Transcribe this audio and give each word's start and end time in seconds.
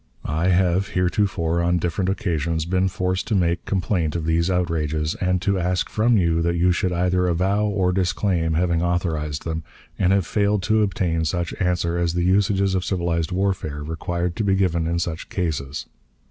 "I 0.25 0.47
have 0.47 0.87
heretofore, 0.97 1.61
on 1.61 1.77
different 1.77 2.09
occasions, 2.09 2.65
been 2.65 2.87
forced 2.87 3.27
to 3.27 3.35
make 3.35 3.65
complaint 3.65 4.15
of 4.15 4.25
these 4.25 4.49
outrages, 4.49 5.13
and 5.21 5.39
to 5.43 5.59
ask 5.59 5.89
from 5.89 6.17
you 6.17 6.41
that 6.41 6.55
you 6.55 6.71
should 6.71 6.91
either 6.91 7.27
avow 7.27 7.65
or 7.67 7.91
disclaim 7.91 8.53
having 8.55 8.81
authorized 8.81 9.43
them, 9.43 9.63
and 9.99 10.11
have 10.11 10.25
failed 10.25 10.63
to 10.63 10.81
obtain 10.81 11.23
such 11.23 11.53
answer 11.59 11.99
as 11.99 12.15
the 12.15 12.23
usages 12.25 12.73
of 12.73 12.83
civilized 12.83 13.31
warfare 13.31 13.83
require 13.83 14.31
to 14.31 14.43
be 14.43 14.55
given 14.55 14.87
in 14.87 14.97
such 14.97 15.29
cases. 15.29 15.85